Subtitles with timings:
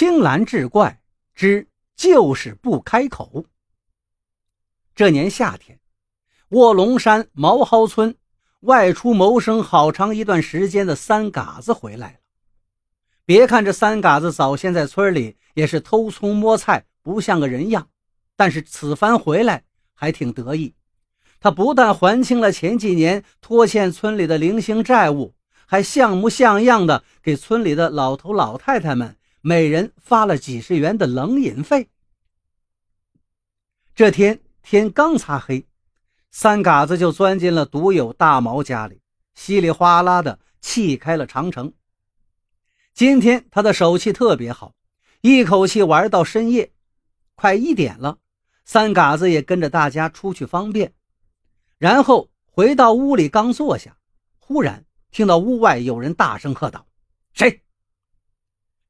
[0.00, 0.98] 青蓝志怪
[1.34, 3.44] 之就是不开口。
[4.94, 5.78] 这年夏天，
[6.48, 8.16] 卧龙山毛蒿村
[8.60, 12.18] 外出谋生好长一段时间的三嘎子回来了。
[13.26, 17.86] 别看这三嘎子早先在村里也是偷葱摸菜，不像个人样，
[18.36, 20.74] 但是此番回来还挺得意。
[21.40, 25.34] 他不但还清了前几年拖欠村里的零星债务，
[25.66, 31.88] 还像模像样的给村里的老头老太太们每人发了几十元的冷饮费。
[33.94, 35.66] 这天天刚擦黑，
[36.30, 39.00] 三嘎子就钻进了独有大毛家里，
[39.34, 41.72] 稀里哗啦的气开了长城。
[42.92, 44.74] 今天他的手气特别好，
[45.22, 46.72] 一口气玩到深夜，
[47.34, 48.18] 快一点了，
[48.64, 50.92] 三嘎子也跟着大家出去方便。
[51.78, 53.96] 然后回到屋里，刚坐下，
[54.38, 56.86] 忽然听到屋外有人大声喝道
[57.32, 57.62] ：“谁？”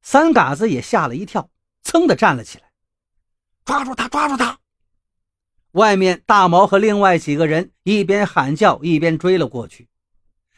[0.03, 1.51] 三嘎子也吓了一跳，
[1.85, 2.65] 噌的站了起来
[3.65, 4.09] ：“抓住他！
[4.09, 4.59] 抓住他！”
[5.73, 9.89] 外面大毛和另外几个人一边喊叫，一边追了过去。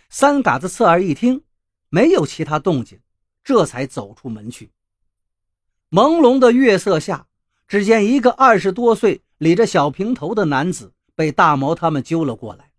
[0.09, 1.43] 三嘎子侧耳一听，
[1.89, 3.01] 没有其他动静，
[3.45, 4.71] 这才走出门去。
[5.91, 7.27] 朦胧的月色下，
[7.69, 10.93] 只见一个二十多岁、理着小平头的男子。
[11.15, 12.73] 被大毛他们揪了过来，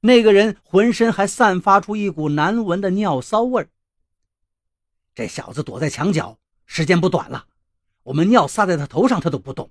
[0.00, 3.68] 那个人浑身还散发出一股难闻的尿骚味儿。
[5.18, 7.48] 这小子躲在墙角，时间不短了。
[8.04, 9.68] 我们尿撒在他头上，他都不动。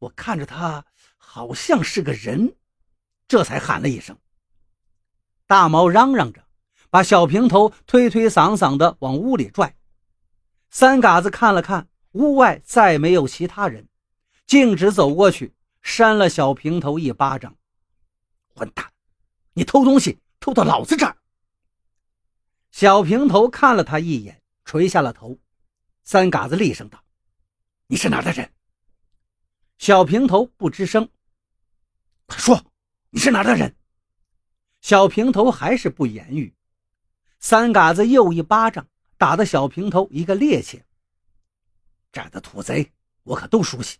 [0.00, 0.84] 我看着他
[1.16, 2.54] 好像是个人，
[3.26, 4.18] 这才喊了一声。
[5.46, 6.44] 大毛嚷嚷着，
[6.90, 9.74] 把小平头推推搡搡的往屋里拽。
[10.68, 13.88] 三嘎子看了看屋外，再没有其他人，
[14.46, 15.54] 径直走过去。
[15.80, 17.56] 扇了小平头一巴掌，
[18.54, 18.92] 混蛋！
[19.54, 21.16] 你偷东西偷到老子这儿！
[22.70, 25.38] 小平头看了他一眼，垂下了头。
[26.02, 27.02] 三嘎子厉声道
[27.88, 28.52] ：“你是哪的人？”
[29.78, 31.08] 小平头不吱声。
[32.26, 32.62] 快说，
[33.10, 33.74] 你是哪的人？
[34.80, 36.54] 小平头还是不言语。
[37.38, 40.82] 三嘎子又一巴掌打的小平头一个趔趄。
[42.10, 43.98] 这儿的土贼我可都熟悉，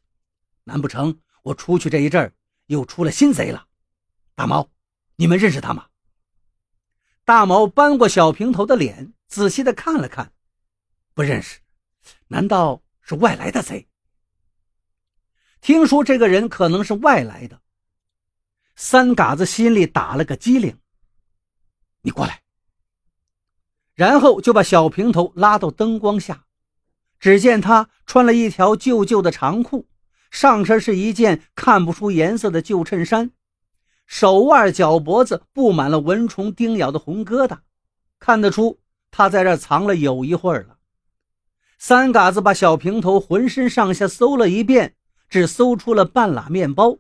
[0.65, 1.19] 难不成？
[1.43, 2.33] 我出去这一阵儿，
[2.66, 3.69] 又出了新贼了。
[4.34, 4.69] 大毛，
[5.16, 5.88] 你们认识他吗？
[7.25, 10.33] 大毛扳过小平头的脸，仔细的看了看，
[11.16, 11.60] 不认识。
[12.28, 13.88] 难道是外来的贼？
[15.62, 17.62] 听说这个人可能是外来的，
[18.75, 20.78] 三嘎子心里打了个激灵。
[22.03, 22.43] 你过来。
[23.94, 26.44] 然后就把小平头拉到灯光下，
[27.19, 29.88] 只见他穿了一条旧旧的长裤。
[30.31, 33.31] 上身是一件看不出颜色的旧衬衫，
[34.06, 37.60] 手腕、脚脖子布满了蚊虫叮咬的红疙瘩，
[38.19, 38.78] 看得出
[39.10, 40.75] 他在这藏了有一会儿了。
[41.78, 44.97] 三嘎子把小平头浑身上下搜了一遍，
[45.28, 46.98] 只搜出了半拉面包，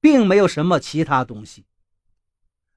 [0.00, 1.66] 并没有什么其他东西。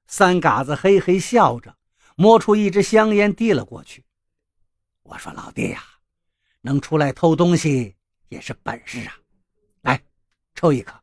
[0.06, 1.76] 三嘎子嘿嘿笑着，
[2.16, 4.04] 摸出一支香烟递了过去。
[5.02, 5.82] 我说：“老弟呀，
[6.60, 7.94] 能出来偷东西
[8.28, 9.14] 也是本事啊。”
[9.82, 10.02] 来
[10.54, 10.94] 抽一颗，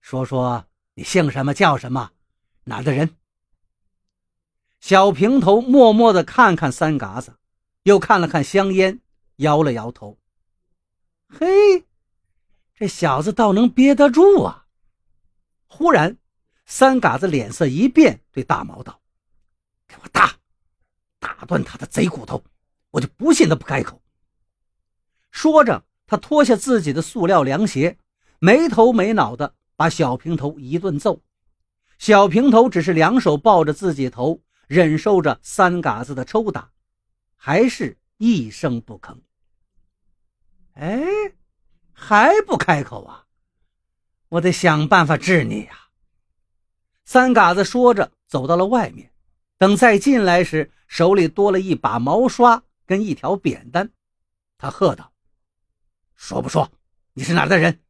[0.00, 0.64] 说说
[0.94, 2.10] 你姓什么叫什么，
[2.64, 3.16] 哪的人？
[4.80, 7.34] 小平头默默地看看三嘎子，
[7.82, 9.00] 又看了看香烟，
[9.40, 10.18] 摇了摇头。
[11.28, 11.86] 嘿，
[12.74, 14.66] 这小子倒能憋得住啊！
[15.66, 16.16] 忽然，
[16.64, 19.00] 三嘎子脸色一变，对大毛道
[19.86, 20.34] ：“给我打，
[21.18, 22.42] 打断他的贼骨头，
[22.90, 24.00] 我就不信他不开口。”
[25.30, 27.98] 说着，他脱下自己的塑料凉鞋。
[28.42, 31.22] 没头没脑的把小平头一顿揍，
[31.98, 36.72] 小平头只是两手抱着自己头，忍受着三嘎子的抽打，
[37.36, 39.14] 还是一声不吭。
[40.80, 40.98] 哎，
[41.92, 43.26] 还不开口啊？
[44.30, 45.88] 我得想办法治你呀！
[47.04, 49.12] 三嘎子说着，走到了外面。
[49.58, 53.90] 等再进来时，手里多了一把毛刷跟一条扁担。
[54.56, 55.12] 他喝道
[56.16, 56.72] ：“说不说？
[57.12, 57.80] 你是哪的人？”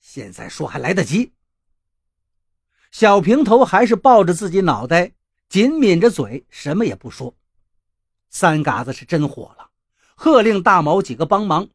[0.00, 1.34] 现在说还来得及。
[2.90, 5.12] 小平头还是抱着自己脑袋，
[5.50, 7.36] 紧抿着嘴，什么也不说。
[8.30, 9.68] 三嘎子是真火了，
[10.14, 11.68] 喝令大毛几个帮忙，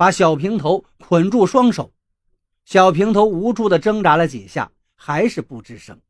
[0.00, 1.92] 把小平头捆住双手。
[2.64, 6.00] 小平头无助地挣扎了几下，还是不吱声。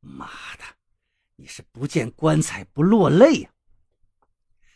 [0.00, 0.26] 妈
[0.58, 0.64] 的，
[1.36, 3.50] 你是不见棺材不落泪呀！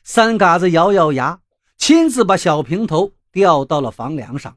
[0.05, 1.43] 三嘎子咬咬牙，
[1.77, 4.57] 亲自把小平头吊到了房梁上。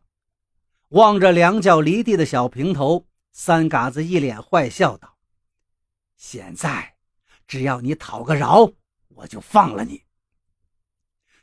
[0.92, 5.18] 望着两脚离地的小平头，三嘎子一脸坏笑道
[6.16, 6.96] ：“现在
[7.46, 8.72] 只要你讨个饶，
[9.10, 10.04] 我就放了你。”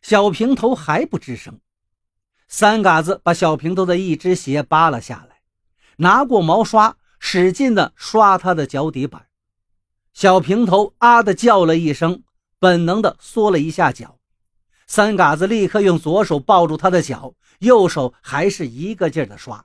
[0.00, 1.60] 小平头还不吱声，
[2.54, 5.40] 三嘎子把小平头的一只鞋扒了下来，
[5.96, 9.28] 拿过毛刷，使劲的刷他的脚底板。
[10.12, 12.24] 小平头啊的叫了一声，
[12.58, 14.18] 本能的缩了一下脚。
[14.86, 19.64] 三嘎子立刻用左手抱住他的脚，右手还是一个劲儿的刷。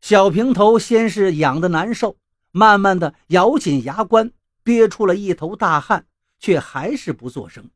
[0.00, 2.16] 小平头先是痒的难受，
[2.52, 6.06] 慢慢的咬紧牙关，憋出了一头大汗，
[6.38, 7.68] 却还是不作声。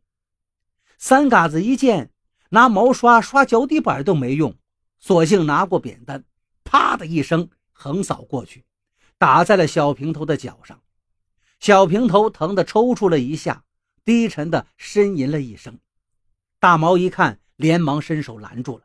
[0.97, 2.11] 三嘎子一见，
[2.57, 4.57] 拿毛刷刷脚底板都没用，
[4.99, 6.25] 索性拿过扁担，
[6.65, 8.65] 啪的一声横扫过去，
[9.19, 10.81] 打在了小平头的脚上。
[11.61, 13.63] 小平头疼得抽搐了一下，
[14.07, 15.79] 低沉的呻吟了一声。
[16.59, 18.85] 大毛一看，连忙伸手拦住了：“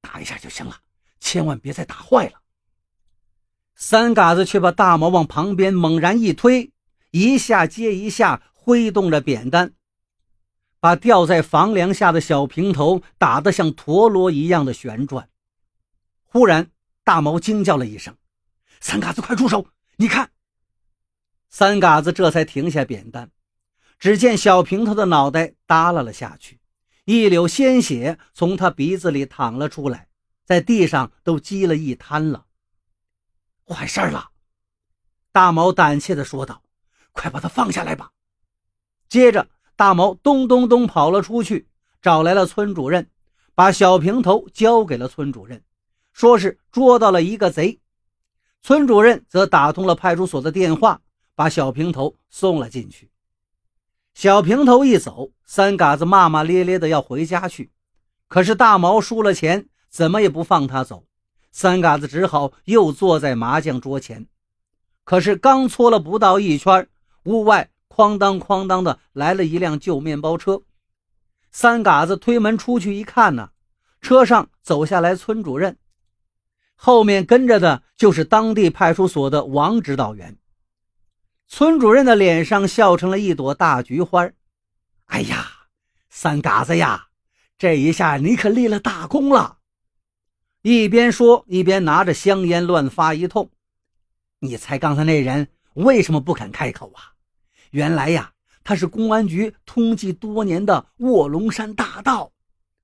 [0.00, 0.76] 打一下就行了，
[1.18, 2.40] 千万别再打坏了。”
[3.74, 6.70] 三嘎子却把大毛往旁边猛然一推，
[7.10, 9.74] 一下接一下挥动着扁担。
[10.84, 15.30] 把吊在房梁下的小平头打得像陀螺一样的旋转。
[16.24, 16.70] 忽然，
[17.02, 18.14] 大毛惊叫了一声
[18.82, 19.66] ：“三嘎子，快住手！
[19.96, 20.30] 你看！”
[21.48, 23.30] 三嘎子这才停下扁担。
[23.98, 26.60] 只见小平头的脑袋耷拉了下去，
[27.06, 30.08] 一绺鲜血从他鼻子里淌了出来，
[30.44, 32.44] 在地上都积了一滩了。
[33.66, 34.32] 坏事了！
[35.32, 36.62] 大毛胆怯地说道
[37.12, 38.10] ：“快把他放下来吧！”
[39.08, 39.48] 接着。
[39.76, 41.68] 大毛咚咚咚跑了出去，
[42.00, 43.08] 找来了村主任，
[43.54, 45.62] 把小平头交给了村主任，
[46.12, 47.80] 说是捉到了一个贼。
[48.62, 51.00] 村主任则打通了派出所的电话，
[51.34, 53.10] 把小平头送了进去。
[54.14, 57.72] 小平头一走，三嘎子骂骂咧咧的要回家去，
[58.28, 61.04] 可是大毛输了钱，怎么也不放他走。
[61.50, 64.26] 三嘎子只好又坐在麻将桌前。
[65.04, 66.88] 可是刚搓了不到一圈，
[67.24, 67.70] 屋外。
[67.94, 70.62] 哐当哐当的来了一辆旧面包车，
[71.52, 73.50] 三嘎子推门出去一看呢，
[74.00, 75.78] 车上走下来村主任，
[76.74, 80.36] 后面跟着的就是当地派出所的王指导员。
[81.46, 84.28] 村主任的脸上笑成了一朵大菊花。
[85.06, 85.46] 哎呀，
[86.10, 87.08] 三嘎子呀，
[87.56, 89.58] 这一下你可立了大功了！
[90.62, 93.50] 一边说一边拿着香烟乱发一通。
[94.40, 97.13] 你猜刚才那人为什么不肯开口啊？
[97.74, 98.32] 原来呀，
[98.62, 102.30] 他是公安局通缉多年的卧龙山大盗。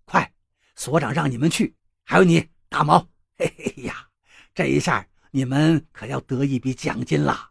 [0.04, 0.32] 快，
[0.75, 2.98] 所长让你们去，还有你大毛。
[3.38, 4.08] 嘿嘿呀，
[4.52, 7.50] 这一下你们可要得一笔奖金了。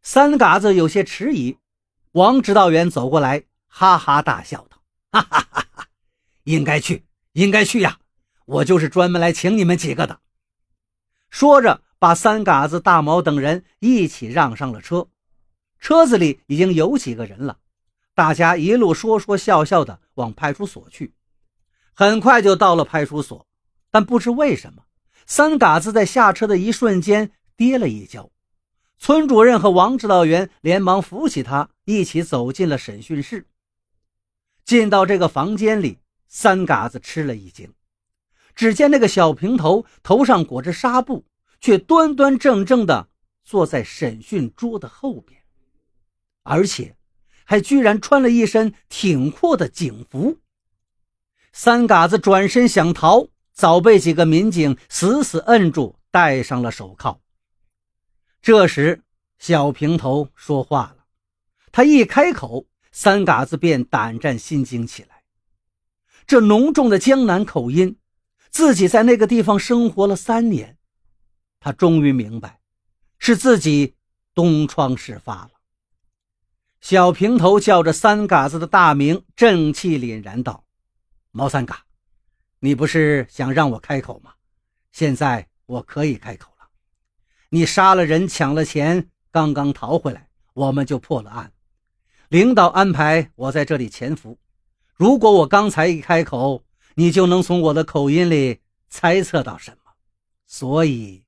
[0.00, 1.58] 三嘎子有些迟疑，
[2.12, 4.82] 王指导员走过来，哈哈大笑道
[5.12, 5.86] ：“哈哈哈哈，
[6.44, 7.98] 应该去，应该去呀！
[8.46, 10.18] 我就是专门来请你们几个的。”
[11.28, 15.06] 说着，把三嘎子、大毛等人一起让上了车。
[15.78, 17.58] 车子里已经有几个人了，
[18.14, 21.14] 大家一路说说笑笑的往派出所去。
[21.94, 23.46] 很快就到了派出所，
[23.90, 24.84] 但不知为什么，
[25.26, 28.30] 三嘎子在下车的一瞬间跌了一跤。
[28.98, 33.46] 村主任和王指导员连忙扶起他，一起走进了审讯室。
[34.64, 37.72] 进到这个房间里，三嘎子吃了一惊，
[38.54, 41.24] 只见那个小平头头上裹着纱布，
[41.60, 43.08] 却端端正正地
[43.44, 45.37] 坐在审讯桌的后边。
[46.48, 46.96] 而且，
[47.44, 50.38] 还居然穿了一身挺阔的警服。
[51.52, 57.20] 三嘎子转身想逃，早被几个民警死死摁住，戴上了手铐。
[58.40, 59.02] 这时，
[59.38, 61.04] 小平头说话了，
[61.70, 65.24] 他一开口，三嘎子便胆战心惊起来。
[66.26, 67.98] 这浓重的江南口音，
[68.48, 70.78] 自己在那个地方生活了三年，
[71.60, 72.60] 他终于明白，
[73.18, 73.96] 是自己
[74.32, 75.50] 东窗事发了。
[76.80, 80.64] 小平头叫着三嘎子的大名，正气凛然道
[81.32, 81.84] ：“毛三嘎，
[82.60, 84.32] 你不是想让我开口吗？
[84.92, 86.68] 现在我可以开口了。
[87.50, 91.52] 你杀了人，抢了钱，刚刚逃回来，我们就破了案。
[92.28, 94.38] 领导安排我在这里潜伏。
[94.94, 99.92] 如果我刚才一开口，你就能从我的口音里猜测到什么。
[100.46, 101.24] 所以，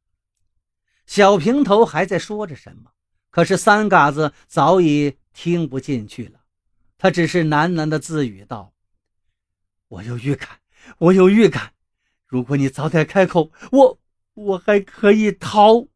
[1.07, 2.93] 小平头还在说着什么，
[3.31, 6.41] 可是三嘎子早已……”听不进去了，
[6.99, 8.73] 他只是喃喃的自语道
[9.89, 10.61] ：“我有预感，
[10.99, 11.73] 我有预感，
[12.27, 13.99] 如果你早点开口，我
[14.35, 15.87] 我还可以逃。”